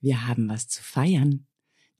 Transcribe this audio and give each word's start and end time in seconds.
Wir 0.00 0.26
haben 0.26 0.48
was 0.48 0.68
zu 0.68 0.82
feiern. 0.82 1.46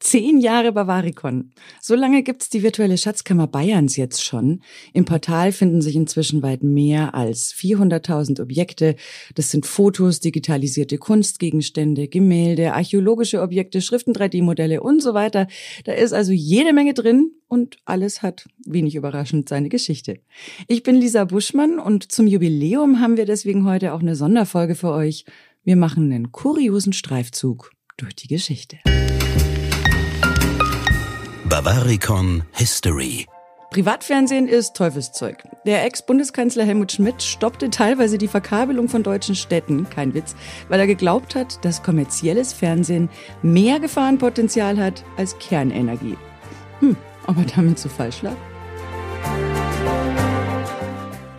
Zehn 0.03 0.41
Jahre 0.41 0.73
Bavaricon. 0.73 1.53
So 1.79 1.95
lange 1.95 2.23
gibt's 2.23 2.49
die 2.49 2.63
virtuelle 2.63 2.97
Schatzkammer 2.97 3.47
Bayerns 3.47 3.99
jetzt 3.99 4.25
schon. 4.25 4.63
Im 4.95 5.05
Portal 5.05 5.53
finden 5.53 5.83
sich 5.83 5.95
inzwischen 5.95 6.43
weit 6.43 6.63
mehr 6.63 7.15
als 7.15 7.53
400.000 7.55 8.41
Objekte. 8.41 8.97
Das 9.35 9.51
sind 9.51 9.67
Fotos, 9.67 10.21
digitalisierte 10.21 10.97
Kunstgegenstände, 10.97 12.09
Gemälde, 12.09 12.73
archäologische 12.73 13.43
Objekte, 13.43 13.83
Schriften, 13.83 14.15
3D-Modelle 14.15 14.81
und 14.81 15.03
so 15.03 15.13
weiter. 15.13 15.49
Da 15.85 15.93
ist 15.93 16.15
also 16.15 16.33
jede 16.33 16.73
Menge 16.73 16.95
drin 16.95 17.33
und 17.47 17.77
alles 17.85 18.23
hat, 18.23 18.49
wenig 18.65 18.95
überraschend, 18.95 19.51
seine 19.51 19.69
Geschichte. 19.69 20.21
Ich 20.67 20.83
bin 20.83 20.95
Lisa 20.95 21.27
Buschmann 21.27 21.79
und 21.79 22.11
zum 22.11 22.27
Jubiläum 22.27 23.01
haben 23.01 23.19
wir 23.19 23.27
deswegen 23.27 23.67
heute 23.67 23.93
auch 23.93 24.01
eine 24.01 24.17
Sonderfolge 24.17 24.77
für 24.77 24.93
euch. 24.93 25.27
Wir 25.63 25.77
machen 25.77 26.11
einen 26.11 26.33
kuriosen 26.33 26.95
Streifzug 26.95 27.73
durch 28.01 28.17
die 28.17 28.29
Geschichte. 28.29 28.79
Bavaricon 31.49 32.45
History. 32.53 33.27
Privatfernsehen 33.71 34.49
ist 34.49 34.75
Teufelszeug. 34.75 35.45
Der 35.65 35.85
Ex-Bundeskanzler 35.85 36.65
Helmut 36.65 36.93
Schmidt 36.93 37.23
stoppte 37.23 37.71
teilweise 37.71 38.19
die 38.19 38.27
Verkabelung 38.27 38.89
von 38.89 39.05
deutschen 39.05 39.37
Städten, 39.37 39.89
kein 39.89 40.13
Witz, 40.15 40.35
weil 40.69 40.81
er 40.81 40.87
geglaubt 40.89 41.37
hat, 41.37 41.65
dass 41.65 41.83
kommerzielles 41.83 42.53
Fernsehen 42.53 43.09
mehr 43.43 43.79
Gefahrenpotenzial 43.79 44.77
hat 44.79 45.05
als 45.17 45.39
Kernenergie. 45.39 46.17
Hm, 46.81 46.97
ob 47.27 47.37
er 47.37 47.45
damit 47.45 47.79
so 47.79 47.89
falsch 47.89 48.23
lag? 48.23 48.37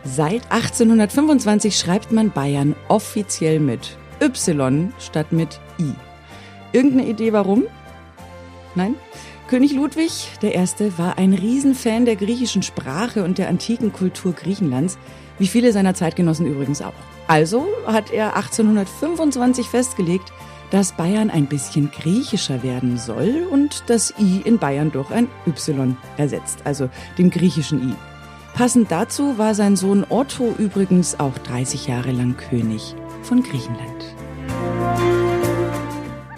Seit 0.06 0.50
1825 0.52 1.78
schreibt 1.78 2.12
man 2.12 2.32
Bayern 2.32 2.76
offiziell 2.88 3.60
mit 3.60 3.98
Y 4.22 4.94
statt 5.00 5.32
mit 5.32 5.60
I. 5.80 5.94
Irgendeine 6.72 7.08
Idee 7.08 7.34
warum? 7.34 7.64
Nein? 8.76 8.96
König 9.48 9.74
Ludwig 9.74 10.30
I. 10.42 10.92
war 10.98 11.18
ein 11.18 11.34
Riesenfan 11.34 12.06
der 12.06 12.16
griechischen 12.16 12.64
Sprache 12.64 13.24
und 13.24 13.38
der 13.38 13.50
antiken 13.50 13.92
Kultur 13.92 14.32
Griechenlands, 14.32 14.98
wie 15.40 15.48
viele 15.48 15.74
seiner 15.74 15.94
Zeitgenossen 15.94 16.46
übrigens 16.46 16.82
auch. 16.82 16.94
Also 17.28 17.68
hat 17.86 18.12
er 18.12 18.38
1825 18.38 19.68
festgelegt, 19.68 20.32
dass 20.70 20.94
Bayern 20.94 21.30
ein 21.30 21.48
bisschen 21.48 21.92
griechischer 21.92 22.64
werden 22.64 22.98
soll 22.98 23.46
und 23.52 23.84
das 23.88 24.14
I 24.18 24.42
in 24.46 24.58
Bayern 24.58 24.92
durch 24.92 25.12
ein 25.12 25.28
Y 25.46 25.98
ersetzt, 26.16 26.60
also 26.64 26.90
dem 27.18 27.30
griechischen 27.30 27.90
I. 27.90 27.96
Passend 28.54 28.92
dazu 28.92 29.38
war 29.38 29.54
sein 29.54 29.76
Sohn 29.76 30.06
Otto 30.08 30.54
übrigens 30.58 31.20
auch 31.20 31.38
30 31.38 31.88
Jahre 31.88 32.12
lang 32.12 32.38
König 32.38 32.96
von 33.24 33.44
Griechenland. 33.44 34.16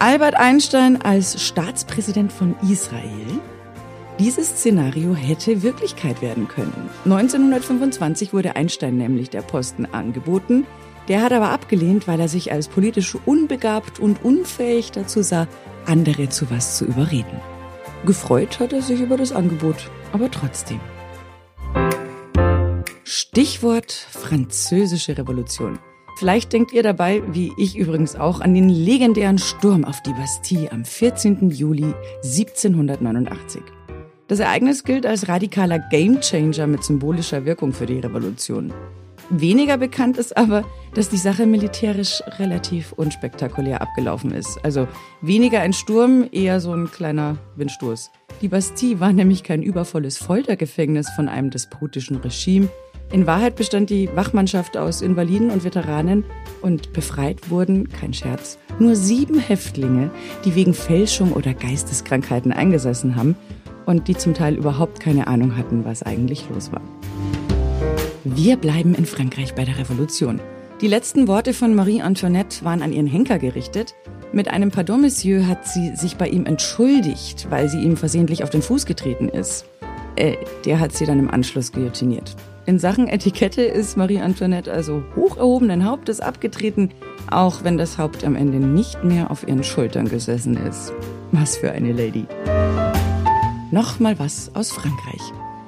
Albert 0.04 0.34
Einstein 0.34 1.00
als 1.00 1.42
Staatspräsident 1.42 2.30
von 2.30 2.54
Israel. 2.70 3.40
Dieses 4.18 4.48
Szenario 4.48 5.14
hätte 5.14 5.62
Wirklichkeit 5.62 6.20
werden 6.20 6.46
können. 6.46 6.90
1925 7.06 8.34
wurde 8.34 8.54
Einstein 8.54 8.98
nämlich 8.98 9.30
der 9.30 9.40
Posten 9.40 9.86
angeboten. 9.86 10.66
Der 11.08 11.22
hat 11.22 11.32
aber 11.32 11.48
abgelehnt, 11.48 12.06
weil 12.06 12.20
er 12.20 12.28
sich 12.28 12.52
als 12.52 12.68
politisch 12.68 13.16
unbegabt 13.24 13.98
und 13.98 14.22
unfähig 14.22 14.92
dazu 14.92 15.22
sah, 15.22 15.48
andere 15.86 16.28
zu 16.28 16.50
was 16.50 16.76
zu 16.76 16.84
überreden. 16.84 17.40
Gefreut 18.04 18.60
hat 18.60 18.74
er 18.74 18.82
sich 18.82 19.00
über 19.00 19.16
das 19.16 19.32
Angebot, 19.32 19.90
aber 20.12 20.30
trotzdem. 20.30 20.80
Stichwort 23.04 23.90
Französische 23.90 25.16
Revolution. 25.16 25.78
Vielleicht 26.16 26.52
denkt 26.52 26.72
ihr 26.72 26.84
dabei, 26.84 27.22
wie 27.32 27.52
ich 27.56 27.76
übrigens 27.76 28.14
auch, 28.14 28.40
an 28.40 28.54
den 28.54 28.68
legendären 28.68 29.38
Sturm 29.38 29.84
auf 29.84 30.00
die 30.02 30.12
Bastille 30.12 30.70
am 30.70 30.84
14. 30.84 31.50
Juli 31.50 31.92
1789. 32.22 33.62
Das 34.28 34.38
Ereignis 34.38 34.84
gilt 34.84 35.06
als 35.06 35.28
radikaler 35.28 35.80
Gamechanger 35.80 36.66
mit 36.68 36.84
symbolischer 36.84 37.44
Wirkung 37.44 37.72
für 37.72 37.86
die 37.86 37.98
Revolution. 37.98 38.72
Weniger 39.30 39.76
bekannt 39.76 40.18
ist 40.18 40.36
aber, 40.36 40.64
dass 40.94 41.08
die 41.08 41.16
Sache 41.16 41.46
militärisch 41.46 42.22
relativ 42.38 42.92
unspektakulär 42.92 43.82
abgelaufen 43.82 44.30
ist. 44.32 44.64
Also 44.64 44.86
weniger 45.20 45.60
ein 45.60 45.72
Sturm, 45.72 46.28
eher 46.30 46.60
so 46.60 46.72
ein 46.72 46.90
kleiner 46.90 47.38
Windstoß. 47.56 48.10
Die 48.40 48.48
Bastille 48.48 49.00
war 49.00 49.12
nämlich 49.12 49.42
kein 49.42 49.62
übervolles 49.62 50.18
Foltergefängnis 50.18 51.08
von 51.10 51.28
einem 51.28 51.50
despotischen 51.50 52.18
Regime, 52.18 52.68
in 53.14 53.28
Wahrheit 53.28 53.54
bestand 53.54 53.90
die 53.90 54.08
Wachmannschaft 54.16 54.76
aus 54.76 55.00
Invaliden 55.00 55.50
und 55.50 55.62
Veteranen 55.62 56.24
und 56.62 56.92
befreit 56.92 57.48
wurden, 57.48 57.88
kein 57.88 58.12
Scherz, 58.12 58.58
nur 58.80 58.96
sieben 58.96 59.38
Häftlinge, 59.38 60.10
die 60.44 60.56
wegen 60.56 60.74
Fälschung 60.74 61.32
oder 61.32 61.54
Geisteskrankheiten 61.54 62.50
eingesessen 62.50 63.14
haben 63.14 63.36
und 63.86 64.08
die 64.08 64.16
zum 64.16 64.34
Teil 64.34 64.56
überhaupt 64.56 64.98
keine 64.98 65.28
Ahnung 65.28 65.56
hatten, 65.56 65.84
was 65.84 66.02
eigentlich 66.02 66.44
los 66.52 66.72
war. 66.72 66.80
Wir 68.24 68.56
bleiben 68.56 68.96
in 68.96 69.06
Frankreich 69.06 69.54
bei 69.54 69.64
der 69.64 69.78
Revolution. 69.78 70.40
Die 70.80 70.88
letzten 70.88 71.28
Worte 71.28 71.54
von 71.54 71.72
Marie 71.72 72.02
Antoinette 72.02 72.64
waren 72.64 72.82
an 72.82 72.92
ihren 72.92 73.06
Henker 73.06 73.38
gerichtet. 73.38 73.94
Mit 74.32 74.48
einem 74.48 74.72
Pardon, 74.72 75.02
Monsieur, 75.02 75.46
hat 75.46 75.68
sie 75.68 75.94
sich 75.94 76.16
bei 76.16 76.26
ihm 76.26 76.46
entschuldigt, 76.46 77.46
weil 77.48 77.68
sie 77.68 77.78
ihm 77.78 77.96
versehentlich 77.96 78.42
auf 78.42 78.50
den 78.50 78.62
Fuß 78.62 78.86
getreten 78.86 79.28
ist. 79.28 79.66
Äh, 80.16 80.34
der 80.64 80.80
hat 80.80 80.96
sie 80.96 81.06
dann 81.06 81.20
im 81.20 81.30
Anschluss 81.30 81.70
guillotiniert. 81.70 82.34
In 82.66 82.78
Sachen 82.78 83.08
Etikette 83.08 83.60
ist 83.60 83.98
Marie 83.98 84.20
Antoinette 84.20 84.72
also 84.72 85.02
hoch 85.16 85.36
erhobenen 85.36 85.84
Hauptes 85.84 86.20
abgetreten, 86.20 86.90
auch 87.30 87.62
wenn 87.62 87.76
das 87.76 87.98
Haupt 87.98 88.24
am 88.24 88.36
Ende 88.36 88.56
nicht 88.56 89.04
mehr 89.04 89.30
auf 89.30 89.46
ihren 89.46 89.62
Schultern 89.62 90.08
gesessen 90.08 90.56
ist. 90.56 90.90
Was 91.30 91.58
für 91.58 91.72
eine 91.72 91.92
Lady. 91.92 92.26
Nochmal 93.70 94.18
was 94.18 94.50
aus 94.54 94.72
Frankreich. 94.72 95.20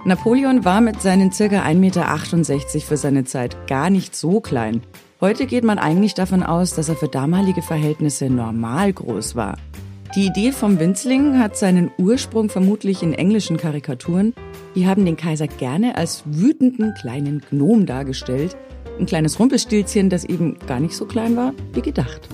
Napoleon 0.07 0.65
war 0.65 0.81
mit 0.81 1.03
seinen 1.03 1.33
circa 1.33 1.65
1,68 1.65 1.75
Meter 1.75 2.87
für 2.87 2.97
seine 2.97 3.25
Zeit 3.25 3.67
gar 3.67 3.91
nicht 3.91 4.17
so 4.17 4.41
klein. 4.41 4.81
Heute 5.21 5.45
geht 5.45 5.65
man 5.65 5.79
eigentlich 5.79 6.15
davon 6.15 6.43
aus, 6.43 6.75
dass 6.75 6.89
er 6.89 6.97
für 6.97 7.09
damalige 7.09 7.61
Verhältnisse 7.61 8.31
normal 8.31 8.95
groß 8.95 9.37
war. 9.37 9.59
Die 10.15 10.27
Idee 10.27 10.53
vom 10.53 10.79
Winzling 10.79 11.39
hat 11.39 11.57
seinen 11.57 11.91
Ursprung 11.99 12.49
vermutlich 12.49 13.03
in 13.03 13.13
englischen 13.13 13.57
Karikaturen. 13.57 14.35
Die 14.75 14.87
haben 14.87 15.05
den 15.05 15.17
Kaiser 15.17 15.47
gerne 15.47 15.97
als 15.97 16.23
wütenden 16.27 16.95
kleinen 16.95 17.43
Gnom 17.51 17.87
dargestellt. 17.87 18.57
Ein 18.99 19.07
kleines 19.07 19.39
Rumpelstilzchen, 19.39 20.09
das 20.09 20.25
eben 20.25 20.59
gar 20.67 20.81
nicht 20.81 20.95
so 20.95 21.05
klein 21.05 21.37
war 21.37 21.53
wie 21.75 21.83
gedacht. 21.83 22.29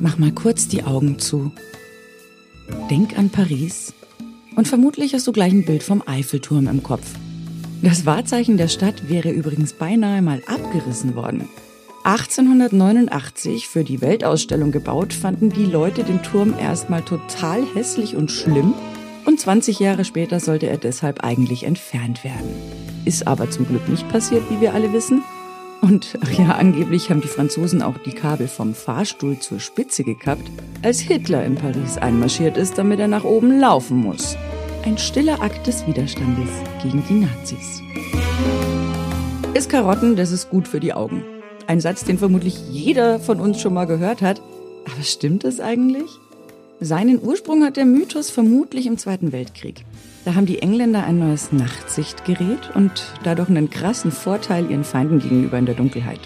Mach 0.00 0.16
mal 0.16 0.32
kurz 0.32 0.68
die 0.68 0.84
Augen 0.84 1.18
zu. 1.18 1.52
Denk 2.90 3.18
an 3.18 3.30
Paris. 3.30 3.92
Und 4.56 4.68
vermutlich 4.68 5.12
hast 5.14 5.26
du 5.26 5.32
gleich 5.32 5.52
ein 5.52 5.64
Bild 5.64 5.82
vom 5.82 6.02
Eiffelturm 6.06 6.68
im 6.68 6.82
Kopf. 6.82 7.06
Das 7.82 8.06
Wahrzeichen 8.06 8.56
der 8.56 8.68
Stadt 8.68 9.10
wäre 9.10 9.30
übrigens 9.30 9.74
beinahe 9.74 10.22
mal 10.22 10.40
abgerissen 10.46 11.14
worden. 11.14 11.48
1889 12.04 13.66
für 13.66 13.82
die 13.82 14.02
Weltausstellung 14.02 14.72
gebaut, 14.72 15.14
fanden 15.14 15.48
die 15.48 15.64
Leute 15.64 16.04
den 16.04 16.22
Turm 16.22 16.54
erstmal 16.58 17.00
total 17.00 17.64
hässlich 17.74 18.14
und 18.14 18.30
schlimm 18.30 18.74
und 19.24 19.40
20 19.40 19.78
Jahre 19.80 20.04
später 20.04 20.38
sollte 20.38 20.66
er 20.66 20.76
deshalb 20.76 21.24
eigentlich 21.24 21.64
entfernt 21.64 22.22
werden. 22.22 22.50
Ist 23.06 23.26
aber 23.26 23.50
zum 23.50 23.66
Glück 23.66 23.88
nicht 23.88 24.06
passiert, 24.10 24.42
wie 24.50 24.60
wir 24.60 24.74
alle 24.74 24.92
wissen. 24.92 25.22
Und 25.80 26.18
ach 26.22 26.30
ja, 26.30 26.50
angeblich 26.56 27.08
haben 27.08 27.22
die 27.22 27.28
Franzosen 27.28 27.80
auch 27.80 27.96
die 27.96 28.12
Kabel 28.12 28.48
vom 28.48 28.74
Fahrstuhl 28.74 29.38
zur 29.38 29.58
Spitze 29.58 30.04
gekappt, 30.04 30.50
als 30.82 31.00
Hitler 31.00 31.42
in 31.44 31.54
Paris 31.54 31.96
einmarschiert 31.96 32.58
ist, 32.58 32.76
damit 32.76 33.00
er 33.00 33.08
nach 33.08 33.24
oben 33.24 33.58
laufen 33.58 33.96
muss. 33.96 34.36
Ein 34.84 34.98
stiller 34.98 35.40
Akt 35.40 35.66
des 35.66 35.86
Widerstandes 35.86 36.50
gegen 36.82 37.02
die 37.08 37.24
Nazis. 37.24 37.80
Ist 39.54 39.70
Karotten, 39.70 40.16
das 40.16 40.32
ist 40.32 40.50
gut 40.50 40.68
für 40.68 40.80
die 40.80 40.92
Augen. 40.92 41.24
Ein 41.66 41.80
Satz, 41.80 42.04
den 42.04 42.18
vermutlich 42.18 42.58
jeder 42.70 43.18
von 43.18 43.40
uns 43.40 43.60
schon 43.60 43.74
mal 43.74 43.86
gehört 43.86 44.20
hat. 44.22 44.40
Aber 44.84 45.02
stimmt 45.02 45.44
es 45.44 45.60
eigentlich? 45.60 46.10
Seinen 46.80 47.22
Ursprung 47.22 47.64
hat 47.64 47.76
der 47.76 47.86
Mythos 47.86 48.30
vermutlich 48.30 48.86
im 48.86 48.98
Zweiten 48.98 49.32
Weltkrieg. 49.32 49.84
Da 50.24 50.34
haben 50.34 50.46
die 50.46 50.60
Engländer 50.60 51.04
ein 51.04 51.18
neues 51.18 51.52
Nachtsichtgerät 51.52 52.74
und 52.74 53.12
dadurch 53.22 53.48
einen 53.48 53.70
krassen 53.70 54.10
Vorteil 54.10 54.70
ihren 54.70 54.84
Feinden 54.84 55.20
gegenüber 55.20 55.58
in 55.58 55.66
der 55.66 55.74
Dunkelheit. 55.74 56.20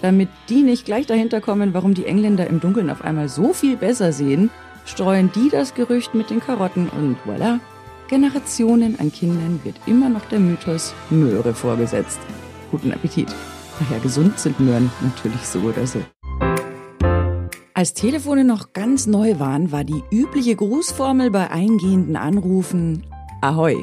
Damit 0.00 0.28
die 0.48 0.62
nicht 0.62 0.84
gleich 0.84 1.06
dahinter 1.06 1.40
kommen, 1.40 1.74
warum 1.74 1.94
die 1.94 2.06
Engländer 2.06 2.46
im 2.48 2.60
Dunkeln 2.60 2.90
auf 2.90 3.04
einmal 3.04 3.28
so 3.28 3.52
viel 3.52 3.76
besser 3.76 4.12
sehen, 4.12 4.50
streuen 4.84 5.30
die 5.34 5.48
das 5.48 5.74
Gerücht 5.74 6.14
mit 6.14 6.30
den 6.30 6.40
Karotten 6.40 6.88
und 6.88 7.16
voilà, 7.26 7.60
Generationen 8.08 8.98
an 8.98 9.12
Kindern 9.12 9.60
wird 9.62 9.76
immer 9.86 10.08
noch 10.08 10.24
der 10.26 10.40
Mythos 10.40 10.92
Möhre 11.10 11.54
vorgesetzt. 11.54 12.18
Guten 12.70 12.92
Appetit! 12.92 13.28
Ja, 13.90 13.98
gesund 13.98 14.38
sind 14.38 14.60
Möhren 14.60 14.90
natürlich 15.00 15.46
so 15.46 15.60
oder 15.60 15.86
so. 15.86 16.00
Als 17.74 17.94
Telefone 17.94 18.44
noch 18.44 18.72
ganz 18.74 19.06
neu 19.06 19.38
waren, 19.38 19.72
war 19.72 19.82
die 19.82 20.02
übliche 20.10 20.54
Grußformel 20.54 21.30
bei 21.30 21.50
eingehenden 21.50 22.16
Anrufen 22.16 23.04
Ahoi. 23.40 23.76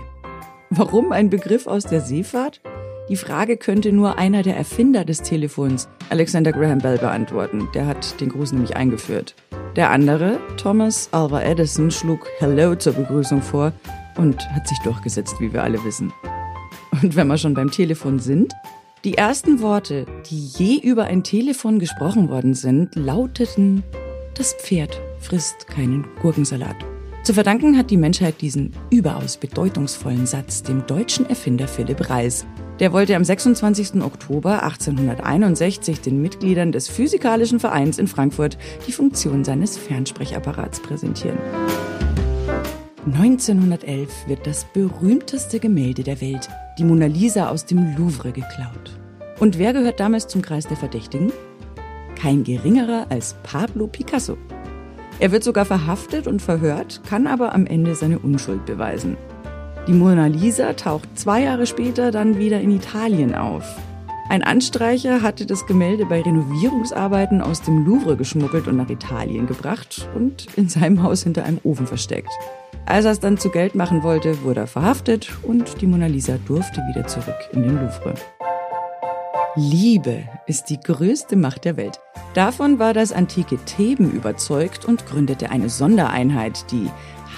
Warum 0.69 1.11
ein 1.11 1.29
Begriff 1.29 1.67
aus 1.67 1.83
der 1.83 2.01
Seefahrt? 2.01 2.61
Die 3.09 3.15
Frage 3.15 3.57
könnte 3.57 3.91
nur 3.91 4.19
einer 4.19 4.43
der 4.43 4.55
Erfinder 4.55 5.03
des 5.03 5.23
Telefons, 5.23 5.89
Alexander 6.09 6.51
Graham 6.51 6.77
Bell, 6.77 6.99
beantworten. 6.99 7.67
Der 7.73 7.87
hat 7.87 8.21
den 8.21 8.29
Gruß 8.29 8.51
nämlich 8.51 8.75
eingeführt. 8.75 9.35
Der 9.75 9.89
andere, 9.89 10.39
Thomas 10.57 11.09
Alva 11.11 11.41
Edison, 11.41 11.89
schlug 11.89 12.27
Hello 12.37 12.75
zur 12.75 12.93
Begrüßung 12.93 13.41
vor 13.41 13.73
und 14.15 14.47
hat 14.51 14.67
sich 14.67 14.77
durchgesetzt, 14.79 15.35
wie 15.39 15.51
wir 15.51 15.63
alle 15.63 15.83
wissen. 15.83 16.13
Und 17.01 17.15
wenn 17.15 17.27
wir 17.27 17.37
schon 17.37 17.53
beim 17.53 17.71
Telefon 17.71 18.19
sind, 18.19 18.53
die 19.05 19.15
ersten 19.15 19.61
Worte, 19.61 20.05
die 20.29 20.45
je 20.45 20.77
über 20.77 21.05
ein 21.05 21.23
Telefon 21.23 21.79
gesprochen 21.79 22.29
worden 22.29 22.53
sind, 22.53 22.95
lauteten, 22.95 23.83
das 24.35 24.53
Pferd 24.53 24.99
frisst 25.19 25.67
keinen 25.67 26.05
Gurkensalat. 26.21 26.75
Zu 27.23 27.33
verdanken 27.33 27.77
hat 27.77 27.91
die 27.91 27.97
Menschheit 27.97 28.41
diesen 28.41 28.73
überaus 28.89 29.37
bedeutungsvollen 29.37 30.25
Satz 30.25 30.63
dem 30.63 30.85
deutschen 30.85 31.29
Erfinder 31.29 31.67
Philipp 31.67 32.09
Reis. 32.09 32.45
Der 32.79 32.91
wollte 32.91 33.15
am 33.15 33.23
26. 33.23 34.01
Oktober 34.01 34.63
1861 34.63 36.01
den 36.01 36.21
Mitgliedern 36.21 36.71
des 36.71 36.87
Physikalischen 36.87 37.59
Vereins 37.59 37.99
in 37.99 38.07
Frankfurt 38.07 38.57
die 38.87 38.93
Funktion 38.93 39.43
seines 39.43 39.77
Fernsprechapparats 39.77 40.81
präsentieren. 40.81 41.37
1911 43.05 44.27
wird 44.27 44.45
das 44.45 44.65
berühmteste 44.65 45.59
Gemälde 45.59 46.03
der 46.03 46.19
Welt, 46.19 46.49
die 46.77 46.83
Mona 46.83 47.05
Lisa, 47.05 47.49
aus 47.49 47.65
dem 47.65 47.95
Louvre 47.97 48.31
geklaut. 48.31 48.99
Und 49.39 49.57
wer 49.57 49.71
gehört 49.71 49.99
damals 49.99 50.27
zum 50.27 50.41
Kreis 50.41 50.67
der 50.67 50.75
Verdächtigen? 50.75 51.31
Kein 52.15 52.43
geringerer 52.43 53.05
als 53.09 53.35
Pablo 53.43 53.87
Picasso. 53.87 54.37
Er 55.19 55.31
wird 55.31 55.45
sogar 55.45 55.65
verhaftet 55.65 56.27
und 56.27 56.41
verhört, 56.41 57.01
kann 57.07 57.25
aber 57.25 57.53
am 57.53 57.65
Ende 57.65 57.95
seine 57.95 58.19
Unschuld 58.19 58.65
beweisen. 58.65 59.15
Die 59.87 59.93
Mona 59.93 60.27
Lisa 60.27 60.73
taucht 60.73 61.07
zwei 61.17 61.43
Jahre 61.43 61.65
später 61.65 62.11
dann 62.11 62.37
wieder 62.37 62.59
in 62.59 62.71
Italien 62.71 63.33
auf. 63.33 63.63
Ein 64.29 64.43
Anstreicher 64.43 65.23
hatte 65.23 65.47
das 65.47 65.65
Gemälde 65.65 66.05
bei 66.05 66.21
Renovierungsarbeiten 66.21 67.41
aus 67.41 67.63
dem 67.63 67.83
Louvre 67.83 68.15
geschmuggelt 68.15 68.67
und 68.67 68.77
nach 68.77 68.87
Italien 68.87 69.47
gebracht 69.47 70.07
und 70.13 70.45
in 70.55 70.69
seinem 70.69 71.01
Haus 71.01 71.23
hinter 71.23 71.45
einem 71.45 71.59
Ofen 71.63 71.87
versteckt. 71.87 72.29
Als 72.85 73.05
er 73.05 73.11
es 73.11 73.19
dann 73.19 73.39
zu 73.39 73.49
Geld 73.49 73.73
machen 73.73 74.03
wollte, 74.03 74.43
wurde 74.43 74.59
er 74.59 74.67
verhaftet 74.67 75.31
und 75.41 75.81
die 75.81 75.87
Mona 75.87 76.05
Lisa 76.05 76.37
durfte 76.45 76.79
wieder 76.81 77.07
zurück 77.07 77.39
in 77.53 77.63
den 77.63 77.81
Louvre. 77.81 78.13
Liebe 79.55 80.19
ist 80.45 80.69
die 80.69 80.79
größte 80.79 81.35
Macht 81.35 81.65
der 81.65 81.75
Welt. 81.75 81.99
Davon 82.35 82.77
war 82.77 82.93
das 82.93 83.11
antike 83.11 83.57
Theben 83.65 84.11
überzeugt 84.11 84.85
und 84.85 85.07
gründete 85.07 85.49
eine 85.49 85.69
Sondereinheit, 85.69 86.71
die 86.71 86.87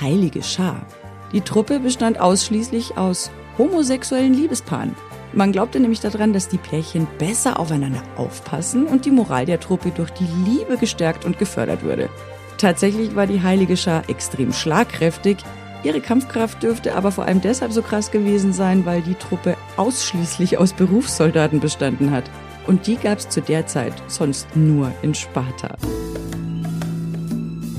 Heilige 0.01 0.43
Schar. 0.43 0.85
Die 1.31 1.39
Truppe 1.39 1.79
bestand 1.79 2.19
ausschließlich 2.19 2.97
aus 2.97 3.31
homosexuellen 3.57 4.33
Liebespaaren. 4.33 4.93
Man 5.33 5.51
glaubte 5.51 5.79
nämlich 5.79 6.01
daran, 6.01 6.33
dass 6.33 6.49
die 6.49 6.57
Pärchen 6.57 7.07
besser 7.17 7.59
aufeinander 7.59 8.03
aufpassen 8.17 8.85
und 8.85 9.05
die 9.05 9.11
Moral 9.11 9.45
der 9.45 9.59
Truppe 9.59 9.91
durch 9.91 10.11
die 10.11 10.27
Liebe 10.45 10.77
gestärkt 10.77 11.25
und 11.25 11.39
gefördert 11.39 11.83
würde. 11.83 12.09
Tatsächlich 12.57 13.15
war 13.15 13.27
die 13.27 13.41
Heilige 13.41 13.77
Schar 13.77 14.09
extrem 14.09 14.53
schlagkräftig, 14.53 15.37
Ihre 15.83 15.99
Kampfkraft 15.99 16.61
dürfte 16.61 16.95
aber 16.95 17.11
vor 17.11 17.25
allem 17.25 17.41
deshalb 17.41 17.71
so 17.71 17.81
krass 17.81 18.11
gewesen 18.11 18.53
sein, 18.53 18.85
weil 18.85 19.01
die 19.01 19.15
Truppe 19.15 19.57
ausschließlich 19.77 20.57
aus 20.59 20.73
Berufssoldaten 20.73 21.59
bestanden 21.59 22.11
hat. 22.11 22.29
Und 22.67 22.85
die 22.85 22.97
gab 22.97 23.17
es 23.17 23.29
zu 23.29 23.41
der 23.41 23.65
Zeit 23.65 23.93
sonst 24.07 24.55
nur 24.55 24.91
in 25.01 25.15
Sparta. 25.15 25.75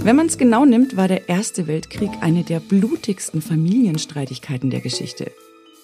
Wenn 0.00 0.16
man 0.16 0.26
es 0.26 0.36
genau 0.36 0.64
nimmt, 0.64 0.96
war 0.96 1.06
der 1.06 1.28
Erste 1.28 1.68
Weltkrieg 1.68 2.10
eine 2.20 2.42
der 2.42 2.58
blutigsten 2.58 3.40
Familienstreitigkeiten 3.40 4.70
der 4.70 4.80
Geschichte. 4.80 5.30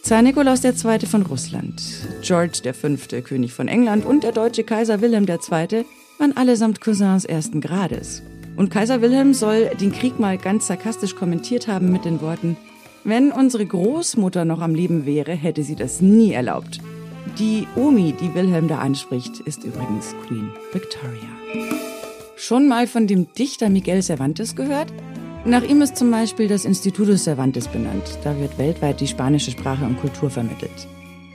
Zar 0.08 0.22
Nikolaus 0.22 0.64
II. 0.64 1.00
von 1.06 1.20
Russland, 1.20 1.82
George 2.22 2.62
V., 2.72 3.20
König 3.20 3.52
von 3.52 3.68
England 3.68 4.06
und 4.06 4.24
der 4.24 4.32
deutsche 4.32 4.64
Kaiser 4.64 5.02
Wilhelm 5.02 5.26
II. 5.28 5.84
waren 6.16 6.34
allesamt 6.34 6.80
Cousins 6.80 7.26
ersten 7.26 7.60
Grades. 7.60 8.22
Und 8.56 8.70
Kaiser 8.70 9.02
Wilhelm 9.02 9.34
soll 9.34 9.66
den 9.78 9.92
Krieg 9.92 10.18
mal 10.18 10.38
ganz 10.38 10.66
sarkastisch 10.66 11.14
kommentiert 11.14 11.68
haben 11.68 11.92
mit 11.92 12.06
den 12.06 12.22
Worten, 12.22 12.56
wenn 13.04 13.32
unsere 13.32 13.66
Großmutter 13.66 14.46
noch 14.46 14.62
am 14.62 14.74
Leben 14.74 15.04
wäre, 15.04 15.32
hätte 15.32 15.62
sie 15.62 15.76
das 15.76 16.00
nie 16.00 16.32
erlaubt. 16.32 16.78
Die 17.38 17.66
Omi, 17.76 18.14
die 18.18 18.34
Wilhelm 18.34 18.66
da 18.66 18.78
anspricht, 18.78 19.40
ist 19.40 19.62
übrigens 19.62 20.14
Queen 20.26 20.48
Victoria. 20.72 21.28
Schon 22.34 22.66
mal 22.66 22.86
von 22.86 23.06
dem 23.06 23.30
Dichter 23.34 23.68
Miguel 23.68 24.00
Cervantes 24.00 24.56
gehört? 24.56 24.90
Nach 25.44 25.62
ihm 25.62 25.80
ist 25.82 25.96
zum 25.96 26.10
Beispiel 26.10 26.48
das 26.48 26.64
Instituto 26.64 27.16
Cervantes 27.16 27.68
benannt. 27.68 28.18
Da 28.24 28.38
wird 28.38 28.58
weltweit 28.58 29.00
die 29.00 29.06
spanische 29.06 29.52
Sprache 29.52 29.84
und 29.84 30.00
Kultur 30.00 30.30
vermittelt. 30.30 30.88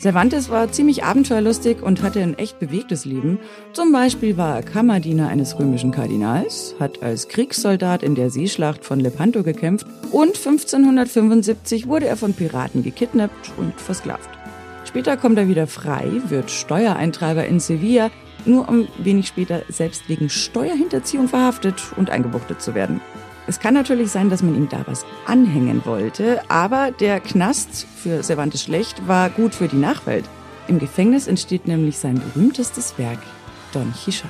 Cervantes 0.04 0.50
war 0.50 0.70
ziemlich 0.70 1.06
abenteuerlustig 1.06 1.82
und 1.82 2.04
hatte 2.04 2.22
ein 2.22 2.38
echt 2.38 2.60
bewegtes 2.60 3.06
Leben. 3.06 3.40
Zum 3.72 3.94
Beispiel 3.94 4.36
war 4.36 4.58
er 4.58 4.62
Kammerdiener 4.62 5.30
eines 5.30 5.58
römischen 5.58 5.92
Kardinals, 5.92 6.76
hat 6.78 7.02
als 7.02 7.30
Kriegssoldat 7.30 8.04
in 8.04 8.14
der 8.14 8.30
Seeschlacht 8.30 8.84
von 8.84 9.00
Lepanto 9.00 9.44
gekämpft 9.44 9.88
und 10.12 10.36
1575 10.36 11.88
wurde 11.88 12.06
er 12.06 12.18
von 12.18 12.34
Piraten 12.34 12.84
gekidnappt 12.84 13.54
und 13.56 13.80
versklavt. 13.80 14.30
Später 14.84 15.16
kommt 15.16 15.38
er 15.38 15.48
wieder 15.48 15.68
frei, 15.68 16.12
wird 16.28 16.52
Steuereintreiber 16.52 17.46
in 17.46 17.62
Sevilla, 17.62 18.12
nur 18.46 18.68
um 18.68 18.90
wenig 18.98 19.28
später 19.28 19.62
selbst 19.70 20.10
wegen 20.10 20.30
Steuerhinterziehung 20.30 21.30
verhaftet 21.30 21.82
und 21.96 22.10
eingebuchtet 22.10 22.62
zu 22.62 22.76
werden. 22.76 23.00
Es 23.46 23.60
kann 23.60 23.74
natürlich 23.74 24.10
sein, 24.10 24.30
dass 24.30 24.42
man 24.42 24.56
ihm 24.56 24.70
da 24.70 24.84
was 24.88 25.06
anhängen 25.26 25.86
wollte, 25.86 26.50
aber 26.50 26.92
der 26.92 27.20
Knast 27.20 27.86
für 27.98 28.24
Cervantes 28.24 28.64
schlecht 28.64 29.06
war 29.06 29.30
gut 29.30 29.54
für 29.54 29.68
die 29.68 29.76
Nachwelt. 29.76 30.24
Im 30.70 30.80
Gefängnis 30.80 31.28
entsteht 31.28 31.68
nämlich 31.68 31.98
sein 31.98 32.22
berühmtestes 32.22 32.98
Werk, 32.98 33.20
Don 33.74 33.92
Quixote. 33.92 34.30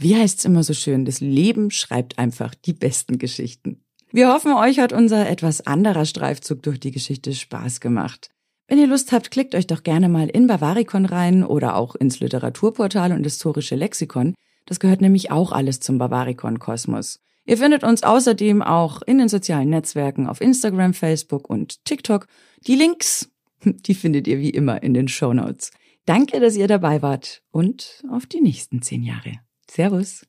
Wie 0.00 0.16
heißt's 0.16 0.44
immer 0.44 0.64
so 0.64 0.74
schön, 0.74 1.04
das 1.04 1.20
Leben 1.20 1.70
schreibt 1.70 2.18
einfach 2.18 2.54
die 2.54 2.72
besten 2.72 3.18
Geschichten. 3.18 3.84
Wir 4.10 4.32
hoffen, 4.32 4.52
euch 4.52 4.80
hat 4.80 4.92
unser 4.92 5.28
etwas 5.28 5.66
anderer 5.66 6.04
Streifzug 6.04 6.64
durch 6.64 6.80
die 6.80 6.90
Geschichte 6.90 7.32
Spaß 7.32 7.80
gemacht. 7.80 8.30
Wenn 8.66 8.78
ihr 8.78 8.88
Lust 8.88 9.12
habt, 9.12 9.30
klickt 9.30 9.54
euch 9.54 9.68
doch 9.68 9.84
gerne 9.84 10.08
mal 10.08 10.28
in 10.28 10.48
Bavaricon 10.48 11.06
rein 11.06 11.44
oder 11.44 11.76
auch 11.76 11.94
ins 11.94 12.18
Literaturportal 12.18 13.12
und 13.12 13.22
historische 13.22 13.76
Lexikon. 13.76 14.34
Das 14.66 14.80
gehört 14.80 15.00
nämlich 15.00 15.30
auch 15.30 15.52
alles 15.52 15.80
zum 15.80 15.98
Bavaricon-Kosmos. 15.98 17.20
Ihr 17.46 17.56
findet 17.56 17.84
uns 17.84 18.02
außerdem 18.02 18.60
auch 18.60 19.02
in 19.02 19.18
den 19.18 19.28
sozialen 19.28 19.70
Netzwerken 19.70 20.26
auf 20.26 20.40
Instagram, 20.40 20.92
Facebook 20.92 21.48
und 21.48 21.84
TikTok. 21.84 22.26
Die 22.66 22.74
Links, 22.74 23.30
die 23.64 23.94
findet 23.94 24.26
ihr 24.26 24.38
wie 24.38 24.50
immer 24.50 24.82
in 24.82 24.94
den 24.94 25.08
Show 25.08 25.32
Notes. 25.32 25.70
Danke, 26.04 26.40
dass 26.40 26.56
ihr 26.56 26.68
dabei 26.68 27.02
wart 27.02 27.42
und 27.50 28.04
auf 28.10 28.26
die 28.26 28.40
nächsten 28.40 28.82
zehn 28.82 29.02
Jahre. 29.02 29.40
Servus. 29.68 30.24